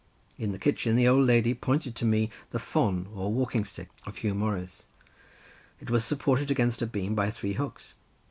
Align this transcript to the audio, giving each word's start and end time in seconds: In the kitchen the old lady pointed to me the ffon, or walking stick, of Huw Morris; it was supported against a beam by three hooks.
In 0.39 0.51
the 0.51 0.57
kitchen 0.57 0.95
the 0.95 1.07
old 1.07 1.27
lady 1.27 1.53
pointed 1.53 1.95
to 1.97 2.05
me 2.07 2.31
the 2.49 2.57
ffon, 2.57 3.05
or 3.15 3.31
walking 3.31 3.63
stick, 3.63 3.89
of 4.07 4.17
Huw 4.17 4.33
Morris; 4.35 4.87
it 5.79 5.91
was 5.91 6.03
supported 6.03 6.49
against 6.49 6.81
a 6.81 6.87
beam 6.87 7.13
by 7.13 7.29
three 7.29 7.53
hooks. 7.53 7.93